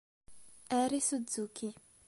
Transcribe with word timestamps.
Eri 0.79 0.97
Suzuki 0.99 1.67